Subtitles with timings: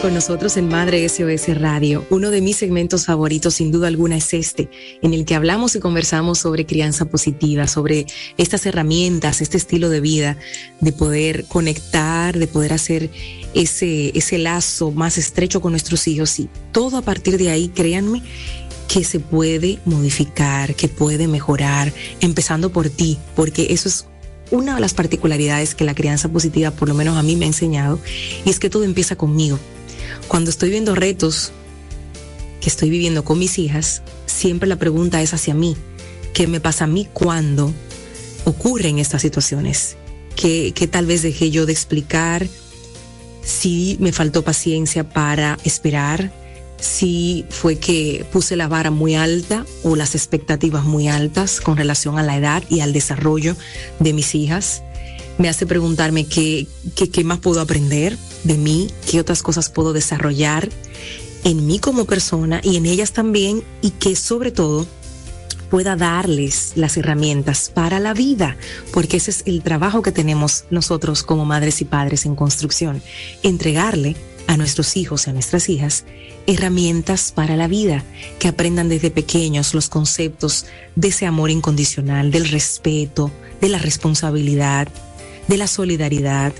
[0.00, 2.04] Con nosotros en Madre SOS Radio.
[2.10, 4.68] Uno de mis segmentos favoritos, sin duda alguna, es este,
[5.00, 8.06] en el que hablamos y conversamos sobre crianza positiva, sobre
[8.36, 10.36] estas herramientas, este estilo de vida,
[10.80, 13.10] de poder conectar, de poder hacer
[13.54, 16.38] ese, ese lazo más estrecho con nuestros hijos.
[16.40, 18.22] Y todo a partir de ahí, créanme,
[18.88, 24.06] que se puede modificar, que puede mejorar, empezando por ti, porque eso es
[24.50, 27.48] una de las particularidades que la crianza positiva, por lo menos a mí me ha
[27.48, 27.98] enseñado,
[28.44, 29.58] y es que todo empieza conmigo.
[30.28, 31.52] Cuando estoy viendo retos
[32.60, 35.76] que estoy viviendo con mis hijas, siempre la pregunta es hacia mí.
[36.32, 37.72] ¿Qué me pasa a mí cuando
[38.44, 39.96] ocurren estas situaciones?
[40.34, 42.46] ¿Qué, qué tal vez dejé yo de explicar?
[43.42, 46.32] Si me faltó paciencia para esperar,
[46.78, 52.18] si fue que puse la vara muy alta o las expectativas muy altas con relación
[52.18, 53.56] a la edad y al desarrollo
[53.98, 54.82] de mis hijas.
[55.38, 56.66] Me hace preguntarme qué
[57.24, 60.68] más puedo aprender, de mí, qué otras cosas puedo desarrollar
[61.44, 64.86] en mí como persona y en ellas también y que sobre todo
[65.70, 68.56] pueda darles las herramientas para la vida,
[68.92, 73.02] porque ese es el trabajo que tenemos nosotros como madres y padres en construcción,
[73.42, 76.04] entregarle a nuestros hijos y a nuestras hijas
[76.46, 78.04] herramientas para la vida,
[78.38, 84.88] que aprendan desde pequeños los conceptos de ese amor incondicional, del respeto, de la responsabilidad,
[85.48, 86.52] de la solidaridad,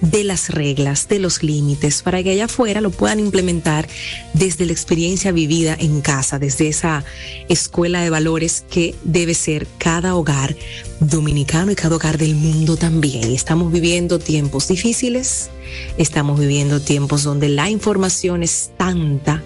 [0.00, 3.88] de las reglas, de los límites, para que allá afuera lo puedan implementar
[4.32, 7.04] desde la experiencia vivida en casa, desde esa
[7.48, 10.56] escuela de valores que debe ser cada hogar
[11.00, 13.30] dominicano y cada hogar del mundo también.
[13.32, 15.50] Estamos viviendo tiempos difíciles,
[15.98, 19.42] estamos viviendo tiempos donde la información es tanta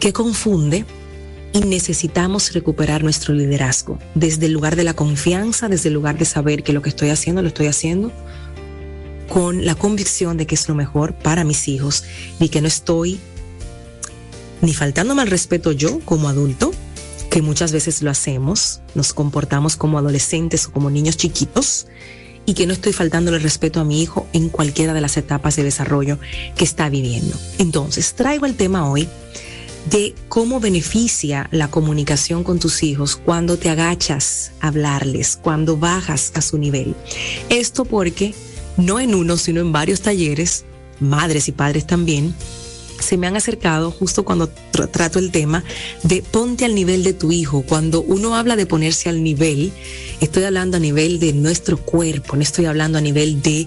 [0.00, 0.84] que confunde
[1.52, 6.24] y necesitamos recuperar nuestro liderazgo desde el lugar de la confianza, desde el lugar de
[6.24, 8.10] saber que lo que estoy haciendo lo estoy haciendo
[9.28, 12.04] con la convicción de que es lo mejor para mis hijos
[12.38, 13.20] y que no estoy
[14.60, 16.72] ni faltándome al respeto yo como adulto,
[17.30, 21.86] que muchas veces lo hacemos, nos comportamos como adolescentes o como niños chiquitos,
[22.46, 25.56] y que no estoy faltándole el respeto a mi hijo en cualquiera de las etapas
[25.56, 26.18] de desarrollo
[26.56, 27.36] que está viviendo.
[27.58, 29.08] Entonces, traigo el tema hoy
[29.90, 36.32] de cómo beneficia la comunicación con tus hijos cuando te agachas a hablarles, cuando bajas
[36.34, 36.94] a su nivel.
[37.48, 38.34] Esto porque
[38.76, 40.64] no en uno, sino en varios talleres,
[41.00, 42.34] madres y padres también,
[43.02, 45.64] se me han acercado justo cuando trato el tema
[46.02, 47.62] de ponte al nivel de tu hijo.
[47.62, 49.72] Cuando uno habla de ponerse al nivel,
[50.20, 53.66] estoy hablando a nivel de nuestro cuerpo, no estoy hablando a nivel de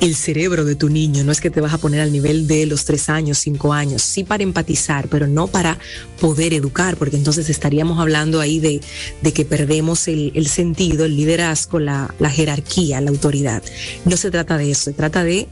[0.00, 1.24] el cerebro de tu niño.
[1.24, 4.02] No es que te vas a poner al nivel de los tres años, cinco años,
[4.02, 5.78] sí para empatizar, pero no para
[6.20, 8.80] poder educar, porque entonces estaríamos hablando ahí de,
[9.22, 13.62] de que perdemos el, el sentido, el liderazgo, la, la jerarquía, la autoridad.
[14.04, 15.48] No se trata de eso, se trata de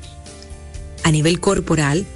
[1.05, 2.07] a nivel corporal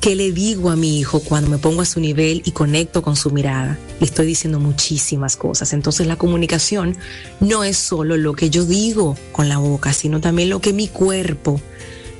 [0.00, 3.16] ¿Qué le digo a mi hijo cuando me pongo a su nivel y conecto con
[3.16, 3.76] su mirada?
[3.98, 5.72] Le estoy diciendo muchísimas cosas.
[5.72, 6.96] Entonces la comunicación
[7.40, 10.86] no es solo lo que yo digo con la boca, sino también lo que mi
[10.86, 11.60] cuerpo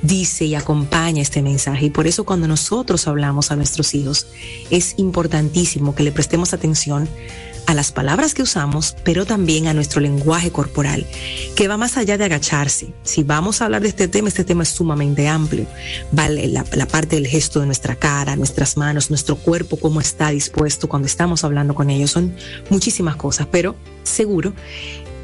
[0.01, 1.85] dice y acompaña este mensaje.
[1.85, 4.27] Y por eso cuando nosotros hablamos a nuestros hijos,
[4.69, 7.07] es importantísimo que le prestemos atención
[7.67, 11.05] a las palabras que usamos, pero también a nuestro lenguaje corporal,
[11.53, 12.93] que va más allá de agacharse.
[13.03, 15.67] Si vamos a hablar de este tema, este tema es sumamente amplio.
[16.13, 20.87] Vale la, parte del gesto de nuestra cara, nuestras manos, nuestro cuerpo, cómo está dispuesto
[20.87, 22.11] cuando estamos hablando con ellos.
[22.11, 22.33] Son
[22.69, 24.53] muchísimas cosas, pero seguro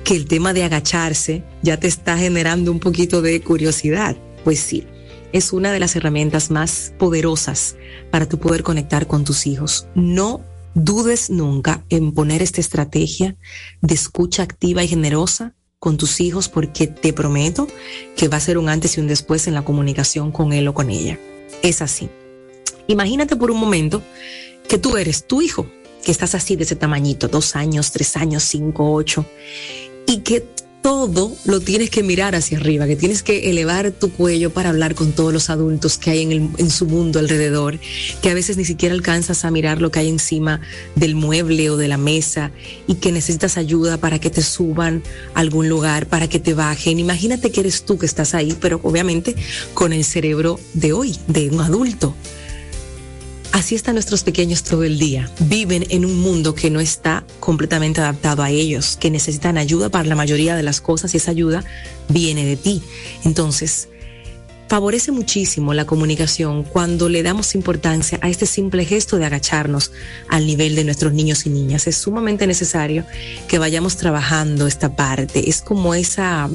[0.04, 4.18] que el tema de agacharse ya te está generando un poquito de curiosidad.
[4.44, 4.86] Pues sí,
[5.32, 7.78] es una de las herramientas más poderosas
[8.12, 9.88] para tu poder conectar con tus hijos.
[9.96, 10.42] No
[10.76, 13.36] dudes nunca en poner esta estrategia
[13.82, 17.68] de escucha activa y generosa con tus hijos porque te prometo
[18.16, 20.74] que va a ser un antes y un después en la comunicación con él o
[20.74, 21.20] con ella.
[21.62, 22.10] Es así.
[22.88, 24.02] Imagínate por un momento
[24.68, 25.68] que tú eres tu hijo,
[26.04, 29.26] que estás así de ese tamañito, dos años, tres años, cinco, ocho,
[30.08, 30.42] y que
[30.84, 34.96] todo lo tienes que mirar hacia arriba, que tienes que elevar tu cuello para hablar
[34.96, 37.80] con todos los adultos que hay en, el, su mundo alrededor,
[38.22, 40.60] que a veces ni siquiera alcanzas a mirar lo que hay encima
[40.96, 42.52] del mueble o de la mesa
[42.86, 45.02] y que necesitas ayuda para que te suban
[45.34, 47.00] a algún lugar, para que te bajen.
[47.00, 49.36] Imagínate que eres tú que estás ahí, pero obviamente
[49.74, 52.14] con el cerebro de hoy, de un adulto.
[53.54, 55.30] Así están nuestros pequeños todo el día.
[55.42, 60.10] Viven en un mundo que no está completamente adaptado a ellos, que necesitan ayuda para
[60.10, 61.64] la mayoría de las cosas y esa ayuda
[62.10, 62.82] viene de ti.
[63.24, 63.90] Entonces,
[64.70, 69.92] favorece muchísimo la comunicación cuando le damos importancia a este simple gesto de agacharnos
[70.30, 71.86] al nivel de nuestros niños y niñas.
[71.86, 73.06] Es sumamente necesario
[73.48, 75.48] que vayamos trabajando esta parte.
[75.48, 76.50] Es como esa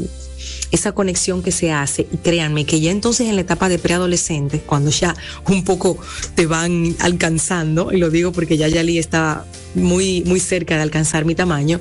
[0.71, 4.61] esa conexión que se hace y créanme que ya entonces en la etapa de preadolescente,
[4.61, 5.17] cuando ya
[5.47, 5.99] un poco
[6.35, 9.45] te van alcanzando, y lo digo porque ya Yali está
[9.75, 11.81] muy, muy cerca de alcanzar mi tamaño,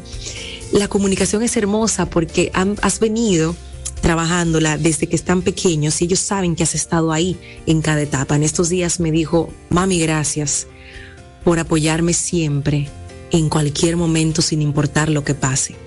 [0.71, 3.55] la comunicación es hermosa porque has venido
[4.01, 8.35] trabajándola desde que están pequeños y ellos saben que has estado ahí en cada etapa.
[8.35, 10.67] En estos días me dijo, mami, gracias
[11.43, 12.89] por apoyarme siempre,
[13.31, 15.86] en cualquier momento, sin importar lo que pase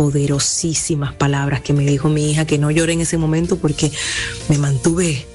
[0.00, 3.92] poderosísimas palabras que me dijo mi hija, que no lloré en ese momento porque
[4.48, 5.26] me mantuve,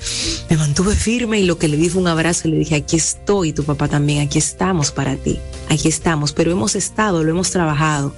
[0.49, 3.53] me mantuve firme y lo que le di fue un abrazo le dije, aquí estoy,
[3.53, 5.37] tu papá también, aquí estamos para ti,
[5.69, 8.15] aquí estamos, pero hemos estado, lo hemos trabajado.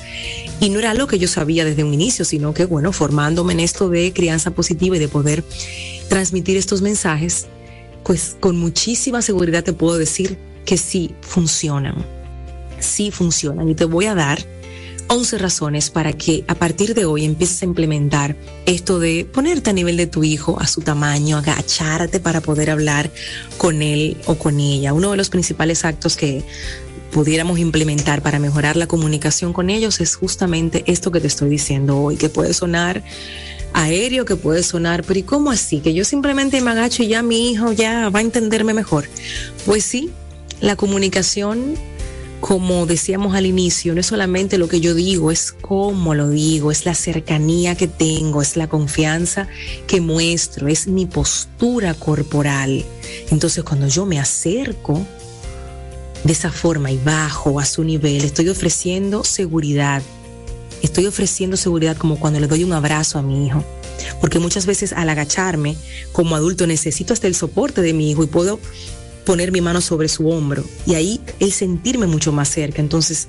[0.62, 3.60] Y no era lo que yo sabía desde un inicio, sino que, bueno, formándome en
[3.60, 5.44] esto de crianza positiva y de poder
[6.08, 7.48] transmitir estos mensajes,
[8.06, 12.06] pues con muchísima seguridad te puedo decir que sí funcionan,
[12.80, 13.68] sí funcionan.
[13.68, 14.40] Y te voy a dar
[15.10, 19.74] 11 razones para que a partir de hoy empieces a implementar esto de ponerte a
[19.74, 23.10] nivel de tu hijo, a su tamaño, agacharte para poder hablar
[23.58, 24.94] con él o con ella.
[24.94, 26.44] Uno de los principales actos que
[27.12, 31.98] pudiéramos implementar para mejorar la comunicación con ellos es justamente esto que te estoy diciendo
[31.98, 33.04] hoy, que puede sonar
[33.74, 35.80] aéreo, que puede sonar, pero ¿y cómo así?
[35.80, 39.06] Que yo simplemente me agacho y ya mi hijo ya va a entenderme mejor.
[39.66, 40.10] Pues sí,
[40.62, 41.76] la comunicación
[42.40, 46.72] como decíamos al inicio, no es solamente lo que yo digo, es cómo lo digo,
[46.72, 49.48] es la cercanía que tengo, es la confianza
[49.88, 52.86] que muestro, es mi postura corporal.
[53.32, 55.06] Entonces cuando yo me acerco
[56.24, 60.02] de esa forma y bajo a su nivel, estoy ofreciendo seguridad.
[60.84, 63.64] Estoy ofreciendo seguridad como cuando le doy un abrazo a mi hijo.
[64.22, 65.76] Porque muchas veces al agacharme
[66.12, 68.60] como adulto necesito hasta el soporte de mi hijo y puedo
[69.28, 72.82] poner mi mano sobre su hombro y ahí el sentirme mucho más cerca.
[72.82, 73.28] Entonces,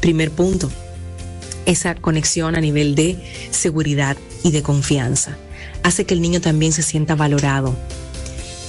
[0.00, 0.70] primer punto,
[1.66, 3.18] esa conexión a nivel de
[3.50, 5.36] seguridad y de confianza
[5.82, 7.74] hace que el niño también se sienta valorado.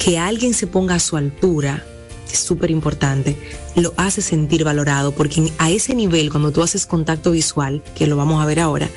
[0.03, 1.85] Que alguien se ponga a su altura
[2.33, 3.37] es súper importante,
[3.75, 8.17] lo hace sentir valorado porque a ese nivel, cuando tú haces contacto visual, que lo
[8.17, 8.89] vamos a ver ahora,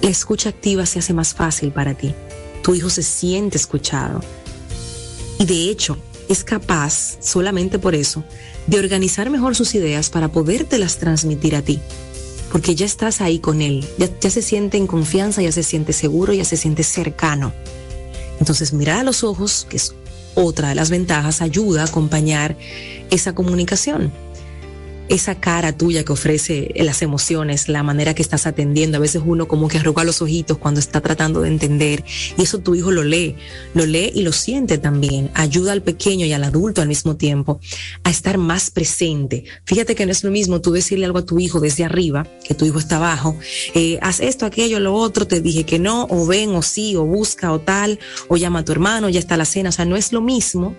[0.00, 2.14] la escucha activa se hace más fácil para ti.
[2.62, 4.20] Tu hijo se siente escuchado.
[5.40, 5.98] Y de hecho,
[6.32, 8.24] es capaz, solamente por eso,
[8.66, 11.80] de organizar mejor sus ideas para podértelas transmitir a ti.
[12.52, 16.32] Porque ya estás ahí con él, ya, se siente en confianza, ya se siente seguro,
[16.32, 17.52] ya se siente cercano.
[18.38, 19.94] Entonces, mirar a los ojos, que es
[20.34, 22.56] otra de las ventajas, ayuda a acompañar
[23.10, 24.12] esa comunicación
[25.10, 28.96] esa cara tuya que ofrece las emociones, la manera que estás atendiendo.
[28.96, 32.04] A veces uno como que arruga los ojitos cuando está tratando de entender
[32.38, 33.34] y eso tu hijo lo lee,
[33.74, 35.30] lo lee y lo siente también.
[35.34, 37.60] Ayuda al pequeño y al adulto al mismo tiempo
[38.04, 39.44] a estar más presente.
[39.64, 42.54] Fíjate que no es lo mismo tú decirle algo a tu hijo desde arriba, que
[42.54, 43.36] tu hijo está abajo,
[43.74, 47.04] eh, haz esto, aquello, lo otro, te dije que no, o ven, o sí, o
[47.04, 47.98] busca, o tal,
[48.28, 49.70] o llama a tu hermano, ya está la cena.
[49.70, 50.76] O sea, no es lo mismo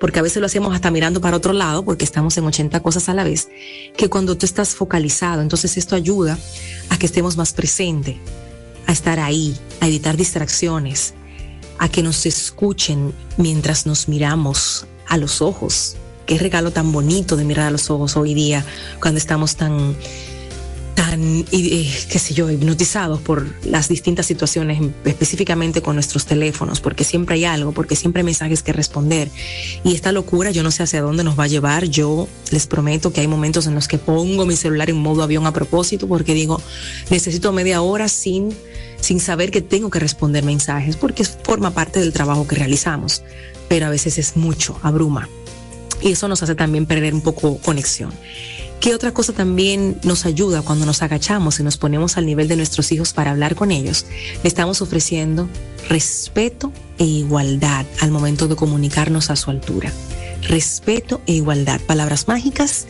[0.00, 3.08] porque a veces lo hacemos hasta mirando para otro lado, porque estamos en 80 cosas
[3.08, 3.48] a la vez,
[3.96, 5.42] que cuando tú estás focalizado.
[5.42, 6.38] Entonces esto ayuda
[6.90, 8.16] a que estemos más presentes,
[8.86, 11.14] a estar ahí, a evitar distracciones,
[11.78, 15.96] a que nos escuchen mientras nos miramos a los ojos.
[16.26, 18.64] Qué regalo tan bonito de mirar a los ojos hoy día,
[19.00, 19.94] cuando estamos tan
[20.94, 27.04] tan, eh, qué sé yo, hipnotizados por las distintas situaciones, específicamente con nuestros teléfonos, porque
[27.04, 29.28] siempre hay algo, porque siempre hay mensajes que responder.
[29.82, 31.84] Y esta locura, yo no sé hacia dónde nos va a llevar.
[31.86, 35.46] Yo les prometo que hay momentos en los que pongo mi celular en modo avión
[35.46, 36.60] a propósito, porque digo,
[37.10, 38.54] necesito media hora sin,
[39.00, 43.22] sin saber que tengo que responder mensajes, porque forma parte del trabajo que realizamos.
[43.68, 45.28] Pero a veces es mucho, abruma.
[46.02, 48.12] Y eso nos hace también perder un poco conexión.
[48.84, 52.56] ¿Qué otra cosa también nos ayuda cuando nos agachamos y nos ponemos al nivel de
[52.56, 54.04] nuestros hijos para hablar con ellos?
[54.42, 55.48] Le estamos ofreciendo
[55.88, 59.90] respeto e igualdad al momento de comunicarnos a su altura.
[60.42, 62.84] Respeto e igualdad, palabras mágicas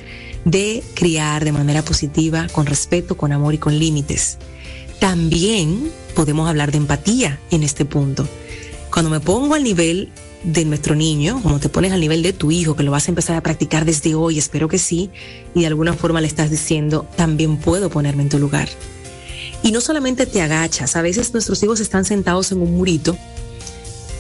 [0.44, 4.38] de criar de manera positiva, con respeto, con amor y con límites.
[4.98, 8.28] También podemos hablar de empatía en este punto.
[8.92, 10.10] Cuando me pongo al nivel
[10.44, 13.10] de nuestro niño, como te pones al nivel de tu hijo, que lo vas a
[13.10, 15.10] empezar a practicar desde hoy, espero que sí,
[15.54, 18.68] y de alguna forma le estás diciendo, también puedo ponerme en tu lugar.
[19.62, 23.16] Y no solamente te agachas, a veces nuestros hijos están sentados en un murito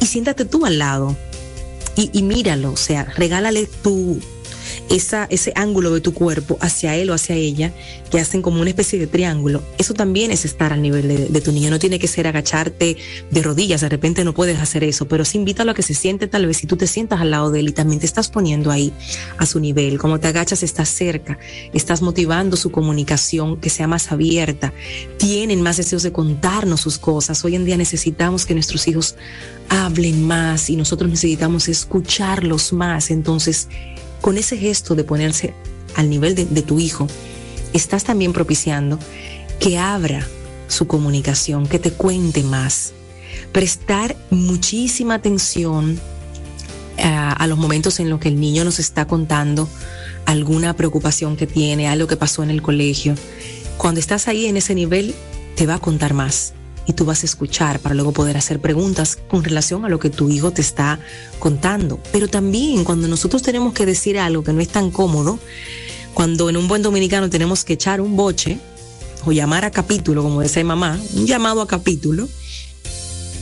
[0.00, 1.14] y siéntate tú al lado
[1.96, 4.18] y, y míralo, o sea, regálale tu,
[4.90, 7.72] esa, ese ángulo de tu cuerpo hacia él o hacia ella,
[8.10, 11.52] que hacen como una especie de triángulo, eso también es estar al nivel de, tu
[11.52, 11.70] niño.
[11.70, 12.96] No tiene que ser agacharte
[13.30, 16.26] de rodillas, de repente no puedes hacer eso, pero sí invítalo a que se siente
[16.28, 18.70] tal vez si tú te sientas al lado de él y también te estás poniendo
[18.70, 18.92] ahí
[19.38, 19.98] a su nivel.
[19.98, 21.38] Como te agachas, estás cerca,
[21.72, 24.72] estás motivando su comunicación que sea más abierta,
[25.18, 27.44] tienen más deseos de contarnos sus cosas.
[27.44, 29.16] Hoy en día necesitamos que nuestros hijos
[29.68, 33.10] hablen más y nosotros necesitamos escucharlos más.
[33.10, 33.68] Entonces,
[34.24, 35.52] con ese gesto de ponerse
[35.96, 37.06] al nivel de, tu hijo,
[37.74, 38.98] estás también propiciando
[39.60, 40.26] que abra
[40.66, 42.94] su comunicación, que te cuente más.
[43.52, 46.00] Prestar muchísima atención
[46.96, 49.68] a, a, los momentos en los que el niño nos está contando
[50.24, 53.16] alguna preocupación que tiene, algo que pasó en el colegio.
[53.76, 55.14] Cuando estás ahí en ese nivel,
[55.54, 56.54] te va a contar más
[56.86, 60.10] y tú vas a escuchar para luego poder hacer preguntas con relación a lo que
[60.10, 60.98] tu hijo te está
[61.38, 61.98] contando.
[62.12, 65.38] Pero también cuando nosotros tenemos que decir algo que no es tan cómodo,
[66.12, 68.58] cuando en un buen dominicano tenemos que echar un boche
[69.24, 72.28] o llamar a capítulo, como decía mamá, un llamado a capítulo,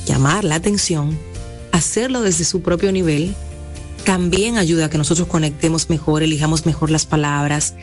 [0.07, 1.19] llamar la atención,
[1.73, 3.35] hacerlo desde su propio nivel,
[4.05, 7.75] también ayuda a que nosotros conectemos mejor, elijamos mejor las palabras,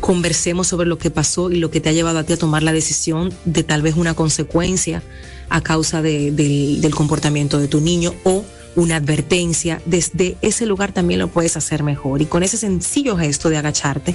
[0.00, 2.62] conversemos sobre lo que pasó y lo que te ha llevado a ti a tomar
[2.62, 5.02] la decisión de tal vez una consecuencia
[5.48, 8.44] a causa del comportamiento de tu niño o
[8.76, 12.20] una advertencia, desde ese lugar también lo puedes hacer mejor.
[12.20, 14.14] Y con ese sencillo gesto de agacharte,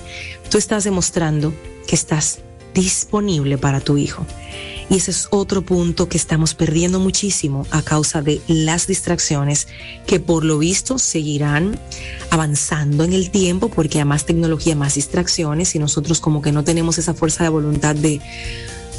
[0.50, 1.54] tú estás demostrando
[1.88, 2.40] que estás
[2.74, 4.26] disponible para tu hijo.
[4.92, 9.70] Y ese es otro punto que estamos perdiendo muchísimo a causa de las distracciones
[10.06, 11.80] que por lo visto seguirán
[12.30, 16.66] avanzando en el tiempo porque a más tecnología, más distracciones y nosotros como que no
[16.66, 18.20] tenemos esa fuerza de voluntad de,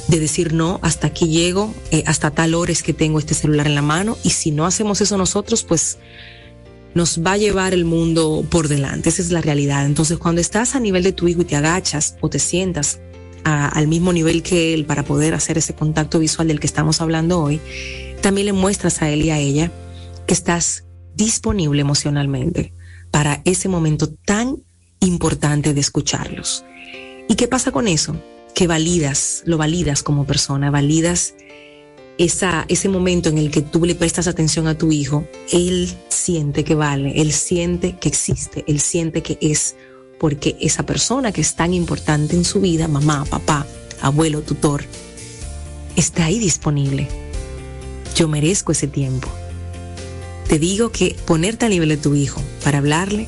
[0.09, 3.67] de decir no, hasta aquí llego, eh, hasta tal hora es que tengo este celular
[3.67, 5.99] en la mano y si no hacemos eso nosotros, pues
[6.95, 9.11] nos va a llevar el mundo por delante.
[9.11, 9.85] Esa es la realidad.
[9.85, 12.99] Entonces, cuando estás a nivel de tu hijo y te agachas o te sientas
[13.45, 17.41] al mismo nivel que él para poder hacer ese contacto visual del que estamos hablando
[17.41, 17.61] hoy,
[18.21, 19.71] también le muestras a él y a ella
[20.27, 20.85] que estás
[21.15, 22.73] disponible emocionalmente
[23.11, 24.57] para ese momento tan
[25.01, 26.65] importante de escucharlos.
[27.29, 28.17] ¿Y qué pasa con eso?
[28.55, 31.35] Que validas, lo validas como persona, validas
[32.19, 36.65] esa, ese momento en el que tú le prestas atención a tu hijo, él siente
[36.65, 39.77] que vale, él siente que existe, él siente que es
[40.23, 43.67] porque esa persona que es tan importante en su vida, mamá, papá,
[44.01, 44.85] abuelo, tutor,
[45.97, 47.09] está ahí disponible.
[48.15, 49.29] Yo merezco ese tiempo.
[50.47, 53.27] Te digo que ponerte a nivel de tu hijo para hablarle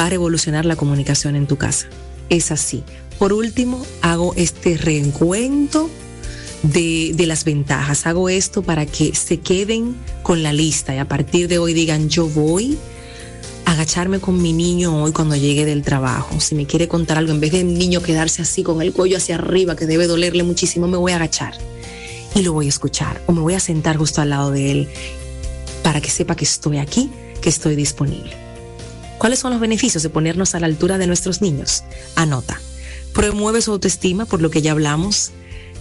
[0.00, 1.88] va a revolucionar la comunicación en tu casa.
[2.30, 2.84] Es así.
[3.18, 5.90] Por último, hago este reencuentro
[6.62, 8.06] de, de, las ventajas.
[8.06, 12.08] Hago esto para que se queden con la lista y a partir de hoy digan
[12.08, 12.78] yo voy
[13.90, 16.38] agacharme con mi niño hoy cuando llegue del trabajo.
[16.38, 19.34] Si me quiere contar algo, en vez de niño quedarse así con el cuello hacia
[19.34, 21.54] arriba, que debe dolerle muchísimo, me voy a agachar
[22.36, 24.88] y lo voy a escuchar o me voy a sentar justo al lado de él
[25.82, 28.30] para que sepa que estoy aquí, que estoy disponible.
[29.18, 31.82] ¿Cuáles son los beneficios de ponernos a la altura de nuestros niños?
[32.14, 32.60] Anota.
[33.12, 35.32] Promueve su autoestima, por lo que ya hablamos,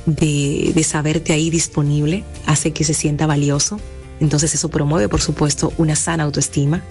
[0.07, 3.79] de, de saberte ahí disponible, hace que se sienta valioso.
[4.19, 6.83] Entonces eso promueve, por supuesto, una sana autoestima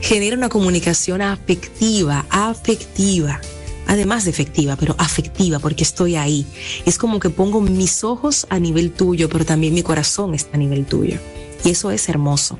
[0.00, 3.40] genera una comunicación afectiva, afectiva,
[3.86, 6.46] además de efectiva, pero afectiva, porque estoy ahí.
[6.84, 10.58] Es como que pongo mis ojos a nivel tuyo, pero también mi corazón está a
[10.58, 11.18] nivel tuyo.
[11.64, 12.58] Y eso es hermoso.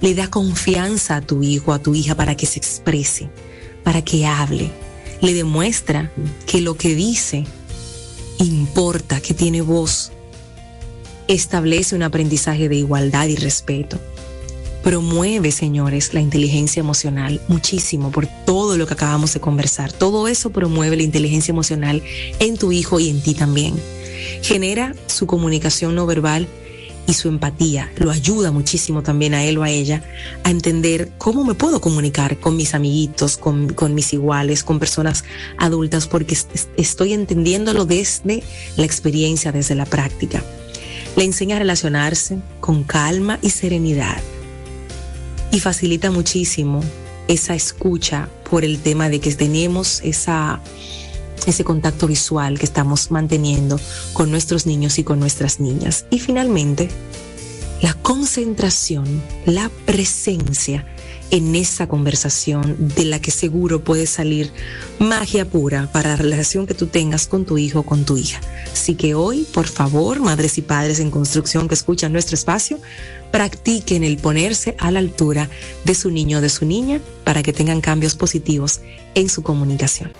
[0.00, 3.30] Le da confianza a tu hijo, a tu hija, para que se exprese,
[3.82, 4.70] para que hable.
[5.20, 6.12] Le demuestra
[6.46, 7.46] que lo que dice
[8.38, 10.12] importa, que tiene voz.
[11.28, 13.98] Establece un aprendizaje de igualdad y respeto
[14.84, 19.90] promueve, señores, la inteligencia emocional muchísimo por todo lo que acabamos de conversar.
[19.90, 22.02] Todo eso promueve la inteligencia emocional
[22.38, 23.74] en tu hijo y en ti también.
[24.42, 26.46] Genera su comunicación no verbal
[27.06, 27.90] y su empatía.
[27.96, 30.04] Lo ayuda muchísimo también a él o a ella
[30.44, 35.24] a entender cómo me puedo comunicar con mis amiguitos, con, con mis iguales, con personas
[35.56, 36.36] adultas, porque
[36.76, 38.42] estoy entendiéndolo desde
[38.76, 40.44] la experiencia, desde la práctica.
[41.16, 44.20] Le enseña a relacionarse con calma y serenidad
[45.52, 46.82] y facilita muchísimo
[47.28, 50.60] esa escucha por el tema de que tenemos esa,
[51.46, 53.78] ese contacto visual que estamos manteniendo
[54.12, 56.06] con nuestros niños y con nuestras niñas.
[56.10, 56.88] Y finalmente,
[57.82, 60.84] la concentración, la presencia
[61.30, 64.52] en esa conversación de la que seguro puede salir
[64.98, 68.40] magia pura para la relación que tú tengas con tu hijo o con tu hija.
[68.72, 72.78] Así que hoy, por favor, madres y padres en construcción que escuchan nuestro espacio,
[73.30, 75.48] practiquen el ponerse a la altura
[75.84, 78.80] de su niño o de su niña para que tengan cambios positivos
[79.14, 80.12] en su comunicación.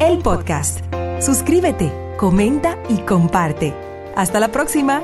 [0.00, 0.80] El podcast.
[1.20, 3.74] Suscríbete, comenta y comparte.
[4.14, 5.02] Hasta la próxima.